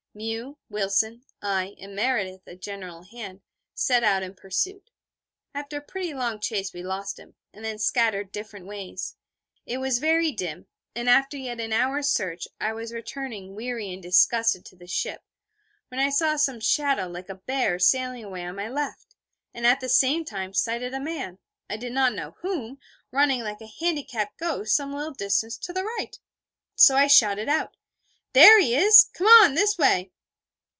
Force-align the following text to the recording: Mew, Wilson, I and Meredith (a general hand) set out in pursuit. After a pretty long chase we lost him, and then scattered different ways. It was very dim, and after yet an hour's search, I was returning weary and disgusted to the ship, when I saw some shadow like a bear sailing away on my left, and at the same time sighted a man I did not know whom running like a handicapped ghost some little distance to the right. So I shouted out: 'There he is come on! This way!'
Mew, 0.13 0.57
Wilson, 0.69 1.23
I 1.41 1.73
and 1.79 1.95
Meredith 1.95 2.41
(a 2.45 2.57
general 2.57 3.01
hand) 3.03 3.39
set 3.73 4.03
out 4.03 4.23
in 4.23 4.33
pursuit. 4.35 4.91
After 5.55 5.77
a 5.77 5.81
pretty 5.81 6.13
long 6.13 6.41
chase 6.41 6.73
we 6.73 6.83
lost 6.83 7.17
him, 7.17 7.35
and 7.53 7.63
then 7.63 7.79
scattered 7.79 8.29
different 8.33 8.65
ways. 8.65 9.15
It 9.65 9.77
was 9.77 9.99
very 9.99 10.33
dim, 10.33 10.67
and 10.93 11.09
after 11.09 11.37
yet 11.37 11.61
an 11.61 11.71
hour's 11.71 12.09
search, 12.09 12.45
I 12.59 12.73
was 12.73 12.91
returning 12.91 13.55
weary 13.55 13.89
and 13.93 14.03
disgusted 14.03 14.65
to 14.65 14.75
the 14.75 14.85
ship, 14.85 15.23
when 15.87 16.01
I 16.01 16.09
saw 16.09 16.35
some 16.35 16.59
shadow 16.59 17.07
like 17.07 17.29
a 17.29 17.35
bear 17.35 17.79
sailing 17.79 18.25
away 18.25 18.43
on 18.43 18.57
my 18.57 18.67
left, 18.67 19.15
and 19.53 19.65
at 19.65 19.79
the 19.79 19.87
same 19.87 20.25
time 20.25 20.53
sighted 20.53 20.93
a 20.93 20.99
man 20.99 21.37
I 21.69 21.77
did 21.77 21.93
not 21.93 22.11
know 22.13 22.31
whom 22.41 22.79
running 23.13 23.43
like 23.45 23.61
a 23.61 23.71
handicapped 23.79 24.37
ghost 24.37 24.75
some 24.75 24.93
little 24.93 25.13
distance 25.13 25.57
to 25.59 25.71
the 25.71 25.85
right. 25.85 26.19
So 26.75 26.97
I 26.97 27.07
shouted 27.07 27.47
out: 27.47 27.77
'There 28.33 28.61
he 28.61 28.73
is 28.73 29.09
come 29.13 29.27
on! 29.27 29.55
This 29.55 29.77
way!' 29.77 30.09